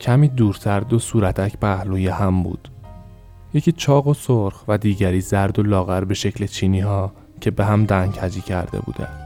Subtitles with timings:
[0.00, 2.68] کمی دورتر دو صورتک پهلوی هم بود.
[3.54, 7.64] یکی چاق و سرخ و دیگری زرد و لاغر به شکل چینی ها که به
[7.64, 9.23] هم دنگ کرده بودند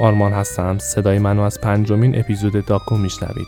[0.00, 0.78] آرمان هستم.
[0.78, 3.46] صدای منو از پنجمین اپیزود داکو میشنوید.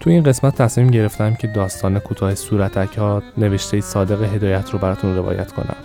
[0.00, 5.16] تو این قسمت تصمیم گرفتم که داستان کوتاه صورتک ها نوشته صادق هدایت رو براتون
[5.16, 5.76] روایت کنم.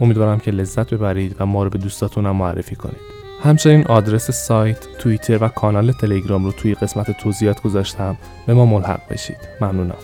[0.00, 3.12] امیدوارم که لذت ببرید و ما رو به دوستاتون هم معرفی کنید.
[3.42, 8.16] همچنین آدرس سایت، توییتر و کانال تلگرام رو توی قسمت توضیحات گذاشتم.
[8.46, 9.38] به ما ملحق بشید.
[9.60, 9.94] ممنونم.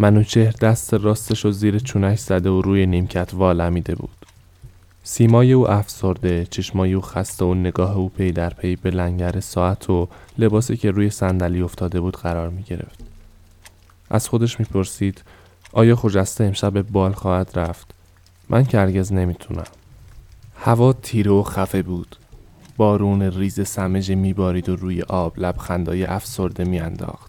[0.00, 4.26] منوچهر دست راستش و زیر چونش زده و روی نیمکت والمیده بود.
[5.02, 9.90] سیمای او افسرده، چشمای او خسته و نگاه او پی در پی به لنگر ساعت
[9.90, 13.00] و لباسی که روی صندلی افتاده بود قرار می گرفت.
[14.10, 15.22] از خودش می‌پرسید
[15.72, 17.94] آیا خجسته امشب به بال خواهد رفت؟
[18.48, 19.66] من که هرگز نمی‌تونم.
[20.56, 22.16] هوا تیره و خفه بود.
[22.76, 27.27] بارون ریز سمج میبارید و روی آب لبخندای افسرده میانداخت.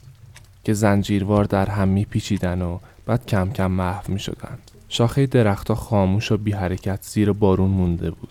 [0.70, 4.58] که زنجیروار در هم میپیچیدن و بعد کم کم محو می شدن.
[4.90, 8.30] شاخه درختها خاموش و بی حرکت زیر بارون مونده بود.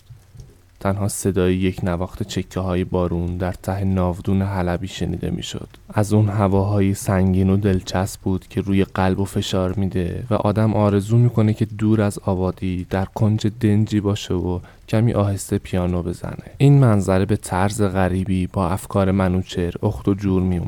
[0.81, 5.69] تنها صدای یک نواخت چکه های بارون در ته ناودون حلبی شنیده می‌شد.
[5.89, 10.75] از اون هواهای سنگین و دلچسب بود که روی قلب و فشار میده و آدم
[10.75, 16.45] آرزو می‌کنه که دور از آبادی در کنج دنجی باشه و کمی آهسته پیانو بزنه.
[16.59, 20.61] این منظره به طرز غریبی با افکار منوچر اخت و جور می.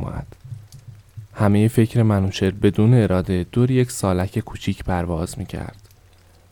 [1.35, 5.89] همه فکر منوچر بدون اراده دور یک سالک کوچیک پرواز می‌کرد.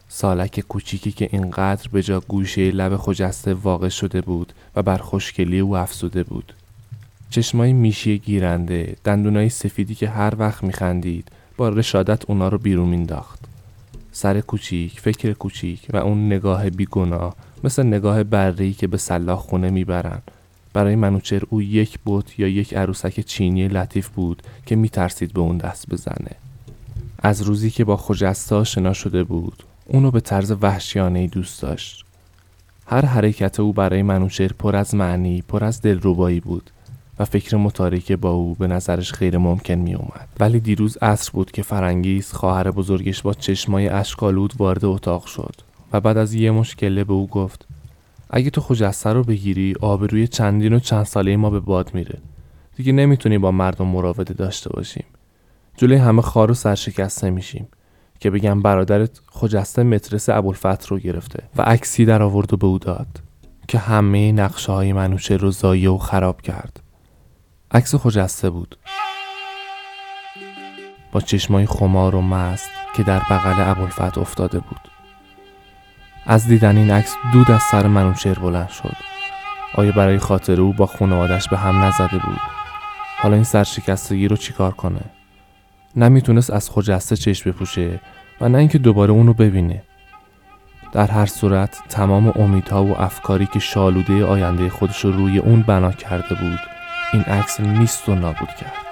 [0.08, 5.58] سالک کوچیکی که اینقدر به جا گوشه لب خجسته واقع شده بود و بر خوشگلی
[5.58, 6.52] او افزوده بود.
[7.30, 13.38] چشمای میشی گیرنده، دندونای سفیدی که هر وقت میخندید با رشادت اونا رو بیرون مینداخت.
[14.12, 19.70] سر کوچیک، فکر کوچیک و اون نگاه بیگناه مثل نگاه بری که به سلاخ خونه
[19.70, 20.22] می‌برن
[20.72, 25.58] برای منوچر او یک بوت یا یک عروسک چینی لطیف بود که میترسید به اون
[25.58, 26.30] دست بزنه
[27.18, 32.04] از روزی که با خجسته آشنا شده بود اونو به طرز وحشیانه دوست داشت
[32.86, 36.70] هر حرکت او برای منوچر پر از معنی پر از دلربایی بود
[37.18, 40.28] و فکر متاریک با او به نظرش غیر ممکن می اومد.
[40.40, 45.54] ولی دیروز عصر بود که فرنگیز خواهر بزرگش با چشمای اشکالود وارد اتاق شد
[45.92, 47.67] و بعد از یه مشکله به او گفت
[48.30, 52.18] اگه تو خجسته رو بگیری آبروی چندین و چند ساله ما به باد میره.
[52.76, 55.04] دیگه نمی‌تونی با مردم مراوده داشته باشیم.
[55.76, 57.68] جلوی همه خار و سرشکسته میشیم
[58.20, 62.78] که بگم برادرت خجسته مترس ابوالفتح رو گرفته و عکسی در آورد و به او
[62.78, 63.06] داد
[63.68, 66.80] که همه نقشه های منوچه رو زایه و خراب کرد.
[67.70, 68.78] عکس خجسته بود.
[71.12, 74.87] با چشمای خمار و مست که در بغل ابوالفتح افتاده بود.
[76.30, 78.96] از دیدن این عکس دود از سر منوچهر بلند شد.
[79.74, 82.40] آیا برای خاطر او با خانوادش به هم نزده بود؟
[83.18, 85.00] حالا این سرشکستگی رو چیکار کنه؟
[85.96, 88.00] نمی‌تونست از خجسته چشم بپوشه
[88.40, 89.82] و نه اینکه دوباره اونو ببینه.
[90.92, 95.92] در هر صورت تمام امیدها و افکاری که شالوده آینده خودش رو روی اون بنا
[95.92, 96.60] کرده بود
[97.12, 98.87] این عکس نیست و نابود کرد.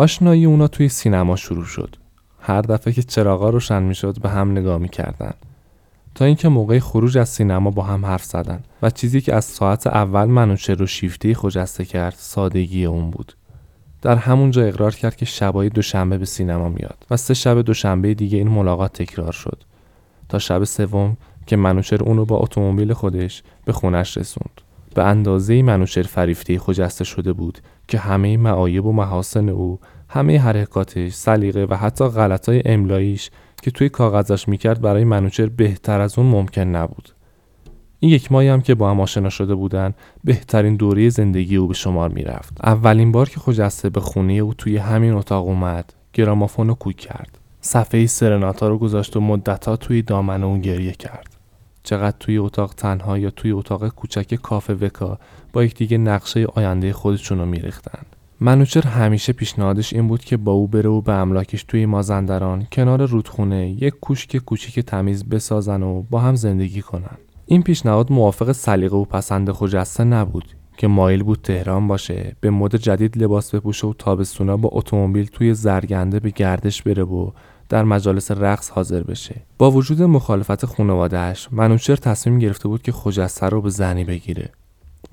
[0.00, 1.96] آشنایی اونا توی سینما شروع شد.
[2.40, 5.34] هر دفعه که چراغا روشن می‌شد به هم نگاه می‌کردن.
[6.14, 9.86] تا اینکه موقع خروج از سینما با هم حرف زدن و چیزی که از ساعت
[9.86, 13.32] اول منوچه رو شیفته خجسته کرد سادگی اون بود.
[14.02, 18.38] در همونجا اقرار کرد که شبای دوشنبه به سینما میاد و سه شب دوشنبه دیگه
[18.38, 19.64] این ملاقات تکرار شد.
[20.28, 21.16] تا شب سوم
[21.46, 24.60] که منوچر اونو با اتومبیل خودش به خونش رسوند.
[24.94, 27.58] به اندازه منوچر فریفته خجسته شده بود
[27.88, 33.30] که همه معایب و محاسن او همه حرکاتش سلیقه و حتی غلطای املاییش
[33.62, 37.08] که توی کاغذش می‌کرد برای منوچر بهتر از اون ممکن نبود.
[37.98, 39.94] این یک ماهی هم که با هم آشنا شده بودن
[40.24, 42.64] بهترین دوره زندگی او به شمار می‌رفت.
[42.64, 47.38] اولین بار که خجسته به خونه او توی همین اتاق اومد گرامافون رو کوک کرد.
[47.60, 51.29] صفحه سرناتا رو گذاشت و مدتها توی دامن اون گریه کرد.
[51.82, 55.18] چقدر توی اتاق تنها یا توی اتاق کوچک کافه وکا
[55.52, 57.98] با یکدیگه نقشه آینده خودشون رو میریختن.
[58.40, 63.06] منوچر همیشه پیشنهادش این بود که با او بره و به املاکش توی مازندران کنار
[63.06, 67.16] رودخونه یک کوشک کوچیک تمیز بسازن و با هم زندگی کنن.
[67.46, 70.44] این پیشنهاد موافق سلیقه و پسند خجسته نبود
[70.76, 75.54] که مایل بود تهران باشه به مد جدید لباس بپوشه و تابستونا با اتومبیل توی
[75.54, 77.30] زرگنده به گردش بره و
[77.70, 79.34] در مجالس رقص حاضر بشه.
[79.58, 84.50] با وجود مخالفت خانوادهش منوچر تصمیم گرفته بود که خجسته رو به زنی بگیره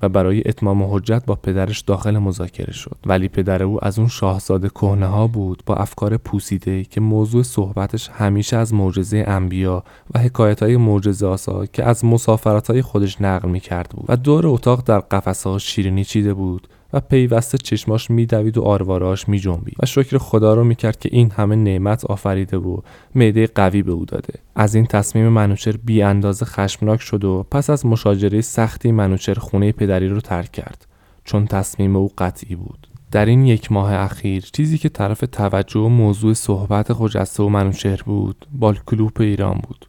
[0.02, 2.96] و برای اتمام حجت با پدرش داخل مذاکره شد.
[3.06, 8.08] ولی پدر او از اون شاهزاده کهنه ها بود با افکار پوسیده که موضوع صحبتش
[8.08, 9.84] همیشه از معجزه انبیا
[10.14, 14.04] و حکایت های معجزه آسا که از مسافرت های خودش نقل می کرد بود.
[14.08, 19.28] و دور اتاق در قفسه ها شیرینی چیده بود و پیوسته چشماش میدوید و آرواراش
[19.28, 19.76] میجنبید.
[19.82, 22.80] و شکر خدا رو می‌کرد که این همه نعمت آفریده و
[23.14, 24.34] معده قوی به او داده.
[24.54, 29.72] از این تصمیم منوچر بی اندازه خشمناک شد و پس از مشاجره سختی منوچر خونه
[29.72, 30.86] پدری رو ترک کرد.
[31.24, 32.86] چون تصمیم او قطعی بود.
[33.10, 38.00] در این یک ماه اخیر چیزی که طرف توجه و موضوع صحبت خجسته و منوچر
[38.06, 39.88] بود بالکلوپ ایران بود.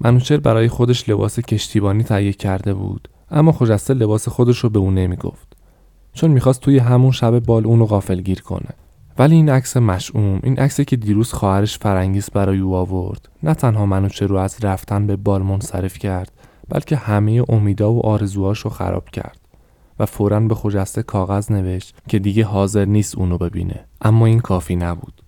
[0.00, 4.90] منوچر برای خودش لباس کشتیبانی تهیه کرده بود اما خجسته لباس خودش رو به او
[4.90, 5.57] نمی‌گفت.
[6.18, 8.68] چون می‌خواست توی همون شب بال اونو غافل گیر کنه.
[9.18, 13.86] ولی این عکس مشعوم این عکسی که دیروز خواهرش فرنگیس برای او آورد نه تنها
[13.86, 16.32] منو رو از رفتن به بال منصرف کرد
[16.68, 19.40] بلکه همه امیدا و آرزوهاش رو خراب کرد
[19.98, 23.84] و فورا به خجسته کاغذ نوشت که دیگه حاضر نیست اونو ببینه.
[24.02, 25.22] اما این کافی نبود.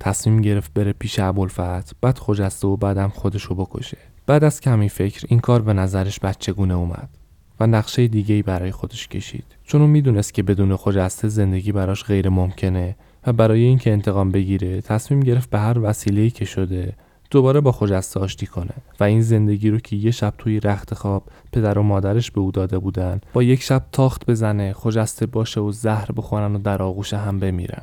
[0.00, 3.98] تصمیم گرفت بره پیش ابوالفت بعد خجسته و بعدم خودشو بکشه.
[4.26, 7.17] بعد از کمی فکر این کار به نظرش بچگونه اومد.
[7.60, 9.44] و نقشه دیگه ای برای خودش کشید.
[9.64, 12.96] چون اون می‌دونست که بدون خجسته زندگی براش غیر ممکنه
[13.26, 16.94] و برای اینکه انتقام بگیره تصمیم گرفت به هر وسیله‌ای که شده
[17.30, 21.24] دوباره با خجسته آشتی کنه و این زندگی رو که یه شب توی رخت خواب
[21.52, 25.72] پدر و مادرش به او داده بودن با یک شب تاخت بزنه خجسته باشه و
[25.72, 27.82] زهر بخورن و در آغوش هم بمیرن.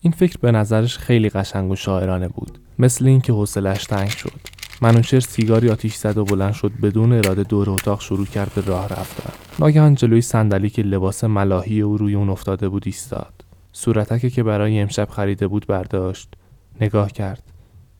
[0.00, 4.53] این فکر به نظرش خیلی قشنگ و شاعرانه بود مثل اینکه حوصلش تنگ شد.
[4.84, 8.88] منوچر سیگاری آتیش زد و بلند شد بدون اراده دور اتاق شروع کرد به راه
[8.88, 9.32] رفتن.
[9.58, 13.44] ناگهان جلوی صندلی که لباس ملاحی او روی اون افتاده بود ایستاد.
[13.72, 16.34] صورتک که برای امشب خریده بود برداشت.
[16.80, 17.42] نگاه کرد.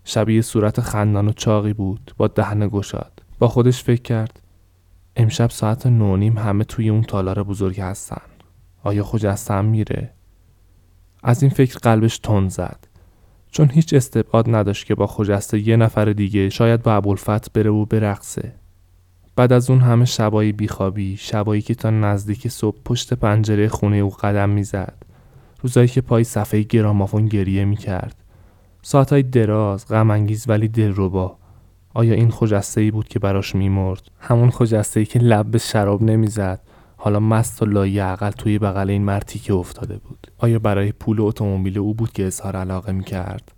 [0.05, 2.15] شبیه صورت خندان و چاقی بود.
[2.17, 3.23] با دهن گشاد.
[3.39, 4.41] با خودش فکر کرد.
[5.17, 8.23] امشب ساعت نونیم همه توی اون تالار بزرگ هستن.
[8.83, 10.11] آیا خجستم میره؟
[11.23, 12.94] از این فکر قلبش تند زد.
[13.55, 17.85] چون هیچ استبعاد نداشت که با خجسته یه نفر دیگه شاید با ابوالفت بره و
[17.85, 18.53] برقصه.
[19.37, 24.11] بعد از اون همه شبایی بیخوابی شبایی که تا نزدیک صبح پشت پنجره خونه او
[24.11, 24.95] قدم می‌زد
[25.63, 28.17] روزایی که پای صفحه گرامافون گریه می‌کرد.
[28.83, 31.37] ساعتهای دراز غم انگیز ولی دلربا.
[31.95, 36.03] آیا این خجسته ای بود که براش میمرد؟ همون خجسته ای که لب به شراب
[36.03, 36.61] نمی‌زد.
[37.05, 40.27] حالا مست و لای عقل توی بغل این مرتی که افتاده بود.
[40.39, 43.53] آیا برای پول اتومبیل او بود که اظهار علاقه می کرد؟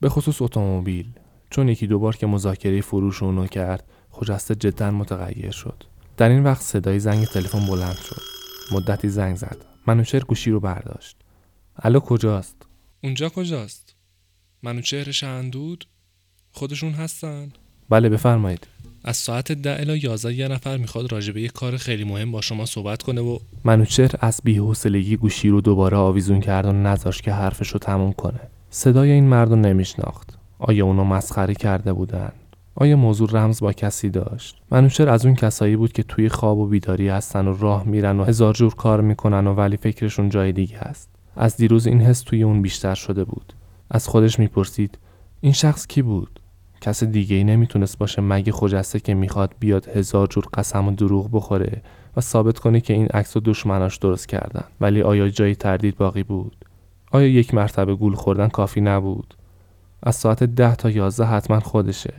[0.00, 1.06] به خصوص اتومبیل.
[1.50, 5.82] چون یکی دو بار که مذاکره فروش اونو کرد خجسته جدا متغیر شد.
[6.16, 8.22] در این وقت صدای زنگ تلفن بلند شد.
[8.72, 9.64] مدتی زنگ زد.
[9.86, 11.16] منوچهر گوشی رو برداشت.
[11.76, 12.66] الو کجاست؟
[13.02, 13.94] اونجا کجاست؟
[14.62, 15.84] منوچهر اندود
[16.52, 17.52] خودشون هستن؟
[17.88, 18.66] بله بفرمایید.
[19.06, 22.66] از ساعت ده الا 11 یه نفر می‌خواد راجبه یه کار خیلی مهم با شما
[22.66, 27.68] صحبت کنه و منوچهر از بی‌حوصلگی گوشی رو دوباره آویزون کرد و نذاشت که حرفش
[27.68, 28.40] رو تموم کنه.
[28.70, 30.38] صدای این مرد رو نمیشناخت.
[30.58, 32.32] آیا اونو مسخره کرده بودن؟
[32.74, 36.66] آیا موضوع رمز با کسی داشت؟ منوچهر از اون کسایی بود که توی خواب و
[36.66, 40.78] بیداری هستن و راه میرن و هزار جور کار می‌کنن و ولی فکرشون جای دیگه
[40.78, 41.08] است.
[41.36, 43.52] از دیروز این حس توی اون بیشتر شده بود.
[43.90, 44.98] از خودش می‌پرسید
[45.40, 46.40] این شخص کی بود؟
[46.84, 51.28] کس دیگه ای نمی‌تونست باشه مگه خجسته که می‌خواد بیاد هزار جور قسم و دروغ
[51.32, 51.82] بخوره
[52.16, 54.64] و ثابت کنه که این عکس و دشمناش درست کردن.
[54.80, 56.56] ولی آیا جایی تردید باقی بود؟
[57.12, 59.34] آیا یک مرتبه گول خوردن کافی نبود؟
[60.02, 62.14] از ساعت ده تا یازده حتما خودشه.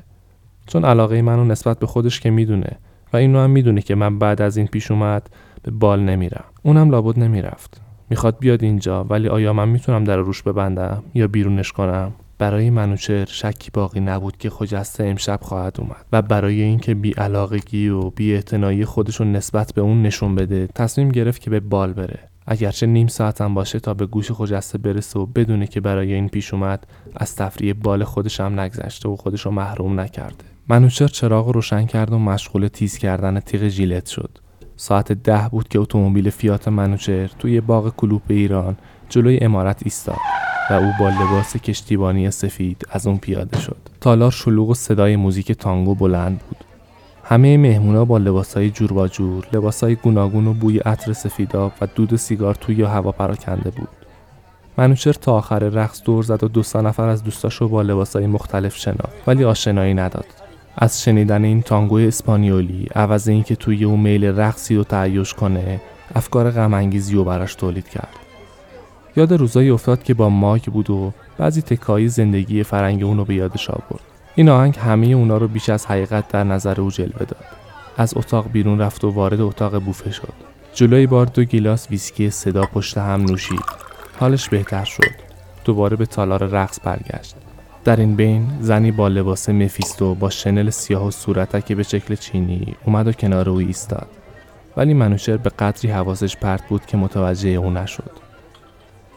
[0.67, 2.77] چون علاقه منو نسبت به خودش که می‌دونه
[3.13, 5.29] و اینو هم می‌دونه که من بعد از این پیش اومد
[5.63, 6.45] به بال نمیرم.
[6.63, 7.81] اونم لابد نمی‌رفت.
[8.09, 13.25] می‌خواد بیاد اینجا ولی آیا من می‌تونم در روش ببندم یا بیرونش کنم؟ برای منوچر
[13.25, 18.85] شکی باقی نبود که خجسته امشب خواهد اومد و برای اینکه بی علاقگی و بی
[18.85, 22.19] خودش رو نسبت به اون نشون بده تصمیم گرفت که به بال بره.
[22.47, 26.53] اگرچه نیم ساعتم باشه تا به گوش خجسته برسه و بدونه که برای این پیش
[26.53, 30.45] اومد از تفریح بال خودش هم نگذشته و خودش رو محروم نکرده.
[30.69, 34.37] منوچر چراغ روشن کرد و مشغول تیز کردن تیغ ژیلت شد.
[34.75, 38.77] ساعت ده بود که اتومبیل فیات منوچر توی باغ کلوپ ایران
[39.09, 40.44] جلوی امارت ایستاد.
[40.69, 43.77] و او با لباس کشتیبانی سفید از اون پیاده شد.
[44.01, 46.57] تالار شلوغ و صدای موزیک تانگو بلند بود.
[47.23, 52.15] همه مهمونا با لباسهای جور با جور لباسهای گوناگون و بوی عطر سفیداب و دود
[52.15, 53.87] سیگار توی هوا پراکنده بود.
[54.77, 59.27] منوچر تا آخر رقص دور زد و دو نفر از دوستاشو با لباسهای مختلف شناخت
[59.27, 60.25] ولی آشنایی نداد.
[60.77, 65.81] از شنیدن این تانگوی اسپانیولی عوض اینکه توی اون میل رقصی رو تهییج کنه
[66.15, 68.24] افکار غم انگیزی رو براش تولید کرد.
[69.17, 73.35] یاد روزایی افتاد که با ماگ بود و بعضی تکه‌های زندگی فرنگ اون رو به
[73.35, 74.03] یادش آورد.
[74.35, 77.45] این آهنگ همه اونا رو بیش از حقیقت در نظر او جلوه داد.
[77.97, 80.33] از اتاق بیرون رفت و وارد اتاق بوفه شد.
[80.73, 83.63] جلوی بار دو گیلاس ویسکی سودا پشت هم نوشید.
[84.19, 85.11] حالش بهتر شد.
[85.65, 87.35] دوباره به تالار رقص برگشت.
[87.83, 92.75] در این بین زنی با لباس مفیستو با شنل سیاه و صورتک به شکل چینی
[92.85, 94.07] اومد و کنار او ایستاد.
[94.77, 98.24] ولی منوشر به قدری حواسش پرت بود که متوجه او نشد.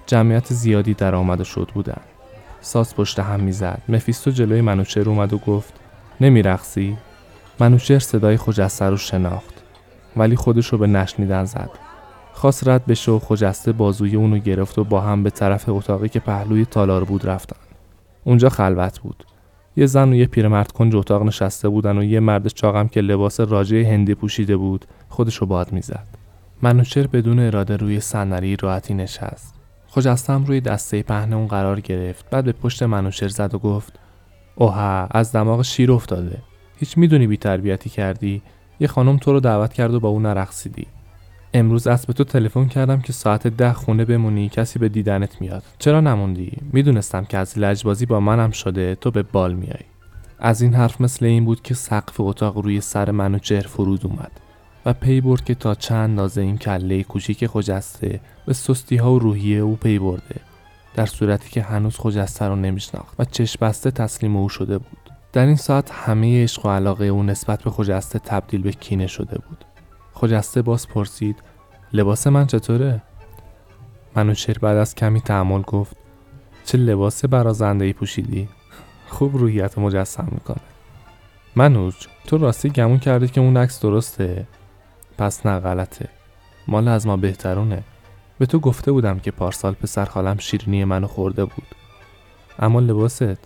[0.08, 2.00] جمعیت زیادی در آمد شد بودن.
[2.60, 3.82] ساز پشت هم می‌زد.
[3.88, 5.74] مفیستو جلوی منوچر اومد و گفت
[6.20, 6.96] نمیرقصی؟
[7.60, 9.62] منوچر صدای خجسته رو شناخت
[10.16, 11.70] ولی خودش رو به نشنیدن زد.
[12.32, 16.20] خواست رد بشه و خجسته بازوی اونو گرفت و با هم به طرف اتاقی که
[16.20, 17.60] پهلوی تالار بود رفتن.
[18.24, 19.24] اونجا خلوت بود.
[19.76, 23.40] یه زن و یه پیرمرد کنج اتاق نشسته بودن و یه مرد چاقم که لباس
[23.40, 26.08] راجع هندی پوشیده بود خودش رو باد می‌زد.
[26.62, 29.57] منوچر بدون اراده روی صندلی راحتی نشست.
[29.88, 32.30] خجستم روی دسته پهن اون قرار گرفت.
[32.30, 33.92] بعد به پشت منوشر زد و گفت
[34.54, 36.38] اوها از دماغ شیر افتاده.
[36.76, 38.42] هیچ می‌دونی بی تربیتی کردی.
[38.80, 40.86] یه خانم تو رو دعوت کرد و با اون نرقصیدی.
[41.54, 45.62] امروز از به تو تلفن کردم که ساعت ده خونه بمونی کسی به دیدنت میاد.
[45.78, 49.84] چرا نموندی؟ می‌دونستم که از لجبازی با منم شده تو به بال میای
[50.38, 54.30] از این حرف مثل این بود که سقف اتاق روی سر منوچر فرود اومد.
[54.88, 59.18] و پی برد که تا چند اندازه این کله کوچیک خجسته به سستی ها و
[59.18, 60.40] روحیه او پی برده
[60.94, 64.98] در صورتی که هنوز خجسته رو نمیشناخت و چشم بسته تسلیم او شده بود.
[65.32, 69.38] در این ساعت همه عشق و علاقه او نسبت به خجسته تبدیل به کینه شده
[69.48, 69.64] بود.
[70.12, 71.36] خجسته باز پرسید
[71.92, 73.02] لباس من چطوره؟
[74.16, 75.96] منوچر بعد از کمی تحمل گفت
[76.64, 78.48] چه لباس برازنده ای پوشیدی؟
[79.08, 80.60] خوب روحیت مجسم می‌کنه.
[81.56, 81.94] منوج
[82.26, 84.46] تو راستی گمون کردی که اون عکس درسته؟
[85.18, 86.08] پس نه غلطه.
[86.68, 87.82] مال از ما بهترونه.
[88.38, 91.66] به تو گفته بودم که پارسال پسر خالم شیرینی منو خورده بود.
[92.58, 93.38] اما لباست؟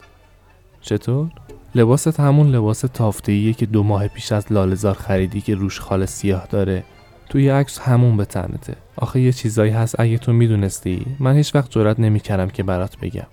[0.81, 1.31] چطور؟
[1.75, 6.47] لباست همون لباس تافتهیه که دو ماه پیش از لالزار خریدی که روش خال سیاه
[6.47, 6.85] داره.
[7.29, 8.77] توی عکس همون به تنته.
[8.97, 11.07] آخه یه چیزایی هست اگه تو می‌دونستی.
[11.19, 13.27] من هیچ وقت جرات نمی‌کردم که برات بگم.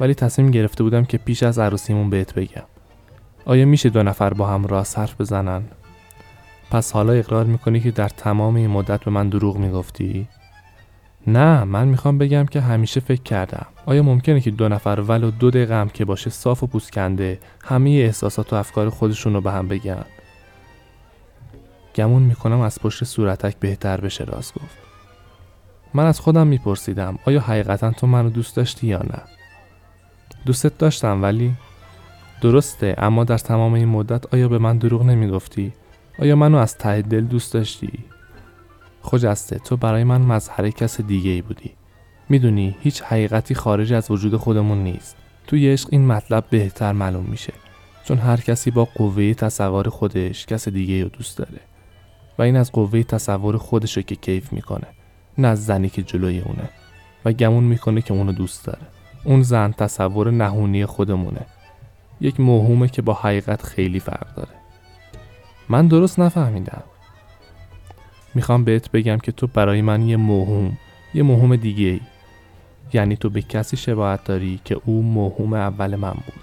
[0.00, 2.64] ولی تصمیم گرفته بودم که پیش از عروسیمون بهت بگم.
[3.44, 5.62] آیا میشه دو نفر با هم راست حرف بزنن؟
[6.70, 10.28] پس حالا اقرار می‌کنی که در تمام این مدت به من دروغ می‌گفتی؟
[11.26, 13.66] نه من می‌خوام بگم که همیشه فکر کردم.
[13.86, 17.90] آیا ممکنه که دو نفر ولو دو دقیقه هم که باشه صاف و پوسکنده همه
[17.90, 20.04] احساسات و افکار خودشون رو به هم بگن؟
[21.94, 24.76] گمون می‌کنم از پشت صورتک بهتر بشه راست گفت.
[25.94, 29.22] من از خودم میپرسیدم آیا حقیقتا تو منو دوست داشتی یا نه؟
[30.46, 31.54] دوستت داشتم ولی؟
[32.40, 35.72] درسته اما در تمام این مدت آیا به من دروغ نمی‌گفتی؟
[36.18, 37.92] آیا منو از ته دل دوست داشتی؟
[39.02, 41.70] خجسته تو برای من مظهر کس دیگه ای بودی.
[42.28, 45.16] می‌دونی هیچ حقیقتی خارج از وجود خودمون نیست.
[45.46, 47.52] تو عشق این مطلب بهتر معلوم میشه.
[48.04, 51.60] چون هر کسی با قوه تصور خودش کس دیگه رو دوست داره.
[52.38, 54.86] و این از قوه تصور خودشه که کیف می‌کنه.
[55.38, 56.68] نه از زنی که جلوی اونه.
[57.24, 58.86] و گمون می‌کنه که اونو دوست داره.
[59.24, 61.46] اون زن تصور نهونی خودمونه.
[62.20, 64.57] یک موهومه که با حقیقت خیلی فرق داره.
[65.68, 66.82] من درست نفهمیدم.
[68.34, 70.78] می‌خوام بهت بگم که تو برای من یه موهوم
[71.14, 72.00] یه موهوم دیگه ای.
[72.92, 76.42] یعنی تو به کسی شباهت داری که او موهوم اول من بود.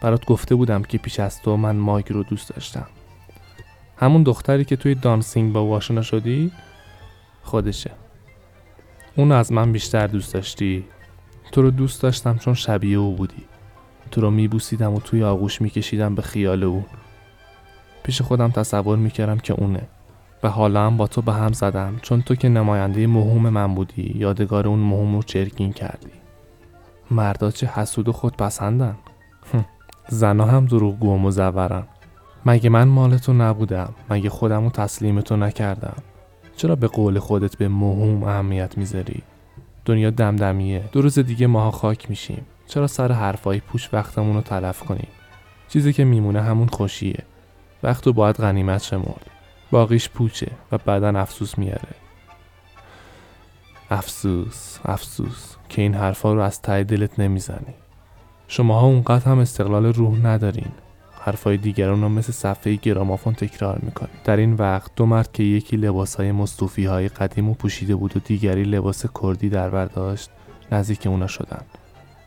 [0.00, 2.86] برات گفته بودم که پیش از تو من مایک رو دوست داشتم.
[3.96, 6.52] همون دختری که توی دانسینگ با واشنا شدی
[7.42, 7.90] خودشه.
[9.16, 10.84] اون از من بیشتر دوست داشتی.
[11.52, 13.44] تو رو دوست داشتم چون شبیه او بودی.
[14.10, 16.84] تو رو میبوسیدم و توی آغوش میکشیدم به خیال اون
[18.08, 19.82] پیش خودم تصور می‌کردم که اونه.
[20.42, 24.14] و حالا هم با تو به هم زدم چون تو که نماینده مهم من بودی
[24.16, 26.10] یادگار اون مهم رو چرکین کردی.
[27.10, 28.96] مردا چه حسود و خودپسندن.
[30.08, 31.82] زنا هم دروغگو و مزورن
[32.46, 36.02] مگه من مال تو نبودم؟ مگه خودم رو تسلیم تو نکردم؟
[36.56, 39.22] چرا به قول خودت به مهم اهمیت می‌ذاری؟
[39.84, 40.84] دنیا دمدمیه.
[40.92, 42.46] دو روز دیگه ماها خاک میشیم.
[42.66, 45.08] چرا سر حرفای پوش وقتمون رو تلف کنیم؟
[45.68, 47.24] چیزی که میمونه همون خوشیه.
[47.82, 49.26] وقت رو باید غنیمت شمرد.
[49.70, 51.94] باقیش پوچه و بعدا افسوس میاره.
[53.90, 57.74] افسوس افسوس که این حرفا رو از ته دلت نمی‌زنی.
[58.48, 60.72] شماها اونقدر هم استقلال روح ندارین.
[61.20, 65.76] حرفای دیگران رو مثل صفحه گرامافون تکرار می‌کنید در این وقت دو مرد که یکی
[65.76, 70.30] لباسهای مصطوفی های قدیم و پوشیده بود و دیگری لباس کردی در برداشت
[70.72, 71.62] نزدیک اونا شدن.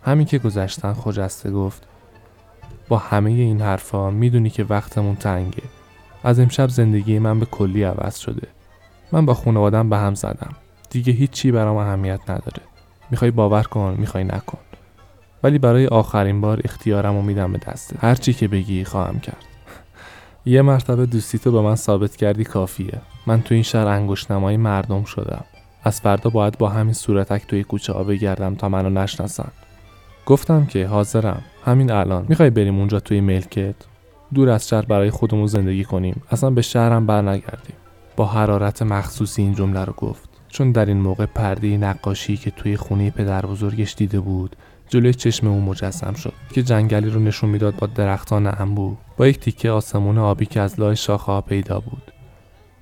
[0.04, 1.88] همین که گذشتن خجسته گفت
[2.88, 5.64] با همه این حرفا می‌دونی که وقتمون تنگه.
[6.24, 8.48] از امشب زندگی من به کلی عوض شده.
[9.12, 10.56] من با خانوادم به هم زدم.
[10.90, 12.62] دیگه هیچی برام اهمیت نداره.
[13.12, 14.58] می‌خوای باور کن می‌خوای نکن.
[15.44, 19.46] ولی برای آخرین بار اختیارم رو میدم به دسته هر چی که بگی خواهم کرد.
[20.46, 23.02] یه مرتبه دوستی تو به من ثابت کردی کافیه.
[23.28, 25.44] من تو این شهر انگشت نمایی مردم شدم.
[25.84, 29.52] از فردا باید با همین صورتک توی کوچه ها بگردم تا منو نشناسن.
[30.26, 31.42] گفتم که حاضرم.
[31.66, 32.26] همین الان.
[32.30, 33.76] می‌خوای بریم اونجا توی ملکت؟
[34.34, 36.22] دور از شهر برای خودمون زندگی کنیم.
[36.32, 37.76] اصلا به شهرم بر نگردیم
[38.16, 40.30] با حرارت مخصوصی این جمله رو گفت.
[40.50, 44.56] چون در این موقع پرده نقاشی که توی خونه پدر بزرگش دیده بود
[44.90, 46.34] جلوی چشم او مجسم شد.
[46.54, 50.80] که جنگلی رو نشون می‌داد با درختان انبو با یک تیکه آسمون آبی که از
[50.80, 52.11] لای شاخه پیدا بود.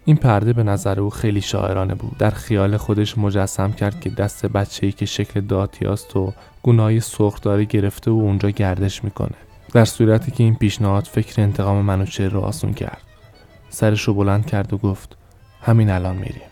[0.10, 2.18] این پرده به نظر او خیلی شاعرانه بود.
[2.18, 7.66] در خیال خودش مجسم کرد که دست بچه ای که شکل داتیاست و گناهی سرخداری
[7.66, 9.36] گرفته و اونجا گردش می‌کنه.
[9.74, 13.02] در صورتی که این پیشنهاد فکر انتقام منوچهر رو آسون کرد.
[13.70, 15.18] سرش رو بلند کرد و گفت
[15.62, 16.50] همین الان میریم.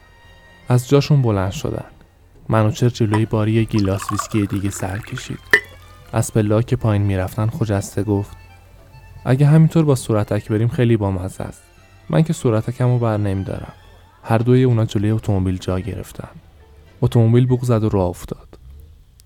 [0.69, 1.85] از جاشون بلند شدن.
[2.49, 5.39] منوچر جلوی باری گیلاس ویسکی دیگه سر کشید.
[6.13, 8.37] از پلا که پایین می‌رفتن خجسته گفت
[9.25, 11.66] اگه همینطور با صورتک بریم خیلی بامزه است.
[12.09, 13.73] من که صورتکم رو بر نمیدارم.
[14.23, 16.29] هر دوی اونا جلوی اتومبیل جا گرفتن.
[17.01, 18.47] اتومبیل بوق زد و راه افتاد.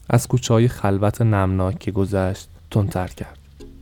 [0.10, 3.38] از کوچه های خلوت نمناک که گذشت تندتر کرد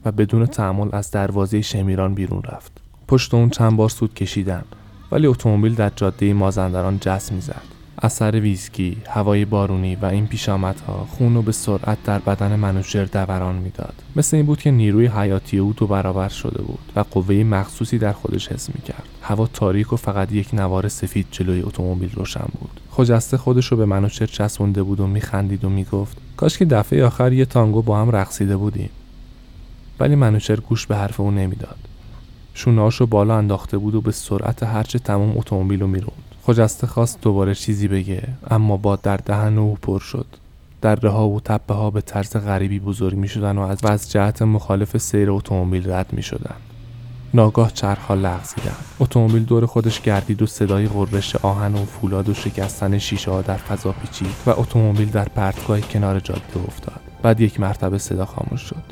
[0.06, 2.72] و بدون تعمل از دروازه شمیران بیرون رفت.
[3.08, 4.64] پشت اون چند بار سود کشیدن
[5.12, 7.79] ولی اتومبیل در جاده مازندران جس می‌زد.
[8.02, 13.56] اثر ویسکی، هوای بارونی و این پیشامدها خون رو به سرعت در بدن منوچر دوران
[13.56, 13.94] می‌داد.
[14.16, 18.14] مثل این بود که نیروی حیاتی او دو برابر شده بود و قوه مخصوصی در
[18.14, 19.08] خودش حس می‌کرد.
[19.22, 22.80] هوا تاریک و فقط یک نوار سفید جلوی اتومبیل روشن بود.
[22.92, 27.34] خجسته خودش رو به منوچر چسبونده بود و میخندید و می‌گفت کاش که دفعه آخر
[27.34, 28.90] یه تانگو با هم رقصیده بودیم.
[30.00, 31.78] ولی منوچر گوش به حرف او نمی‌داد.
[32.54, 36.29] شونهاش بالا انداخته بود و به سرعت هرچه تمام اتومبیل رو می‌روند.
[36.50, 40.26] خجسته خواست دوباره چیزی بگه اما با در دهن او پر شد.
[40.82, 44.12] دره ها و تپه ها به طرز غریبی بزرگ می شدن و از, و از
[44.12, 46.56] جهت مخالف سیر اتومبیل رد می شدن.
[47.34, 52.98] ناگاه چرخها لغزیدن اتومبیل دور خودش گردید و صدای غرش آهن و فولاد و شکستن
[52.98, 57.00] شیشه ها در فضا پیچید و اتومبیل در پرتگاه کنار جاده افتاد.
[57.22, 58.84] بعد یک مرتبه صدا خاموش شد.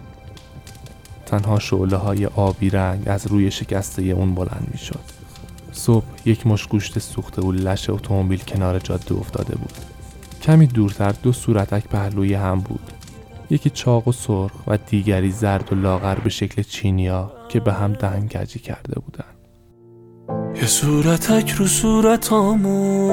[1.25, 5.16] تنها شعله های آبی رنگ از روی شکسته اون بلند می شد.
[5.77, 9.73] صبح یک مش گوشت سوخته و لش اتومبیل کنار جاده افتاده بود.
[10.41, 12.91] کمی دورتر دو صورتک پهلوی هم بود.
[13.49, 17.93] یکی چاق و سرخ و دیگری زرد و لاغر به شکل چینیا که به هم
[17.93, 19.23] دهنگجی کرده بودن
[20.55, 23.07] یه صورتک رو صورتامون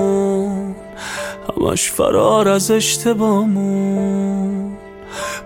[1.58, 4.24] همش فرار از اشتبامون.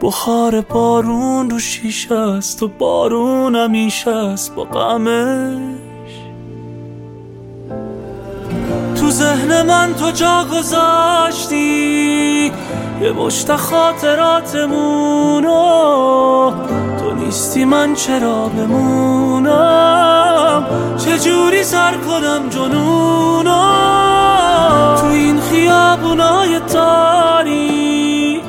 [0.02, 5.87] بخار بارون رو شیشه است و بارون همیشه است با غمش
[9.08, 11.56] تو ذهن من تو جا گذاشتی؟
[13.02, 14.70] یه مشت خاطراتمونو
[16.98, 19.46] تو نیستی من چرا بمونم؟
[20.98, 23.62] چجوری سر کنم جنونو
[25.00, 28.40] تو این خیابونای تاری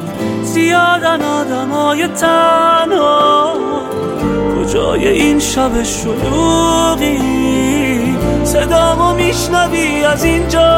[0.43, 3.53] زیادن آدمای تنها.
[4.57, 7.38] کجای این شب شلوغی؟
[8.53, 10.69] صدامو میشنوی از اینجا.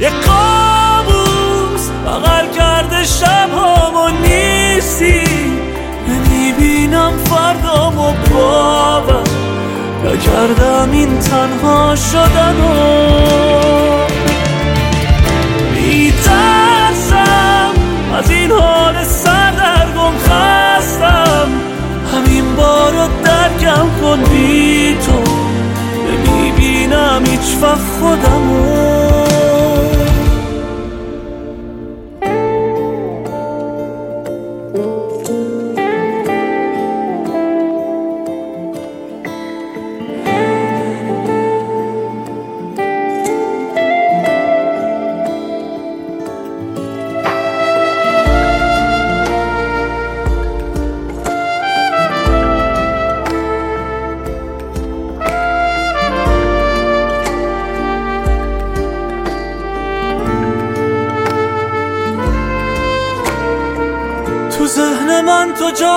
[0.00, 5.22] یه قابوس بغل کرده شب هامو نیستی.
[6.08, 9.22] نمی‌بینم فردامو باور.
[10.04, 12.74] نکردم این تنها شدن و
[15.74, 17.70] میترسم
[18.18, 19.03] از این حال
[23.74, 25.23] 要和你做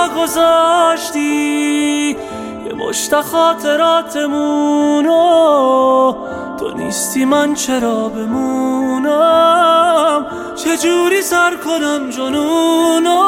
[0.08, 1.18] گذاشتی
[2.66, 5.08] یه مشت خاطراتمونو
[6.58, 9.58] تو نیستی من چرا بمونم؟
[10.56, 13.18] چجوری سر کنم جنونو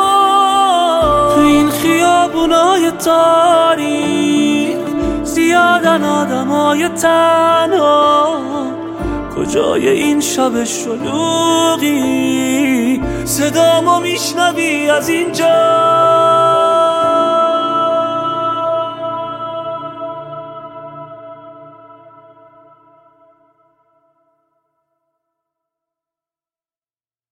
[1.35, 4.79] تو این خیابونای تاریک
[5.23, 8.41] زیادن آدمای تنها.
[9.41, 11.91] کجای این شب شلوغی؟
[13.25, 17.00] صدامو میشنوی از اینجا.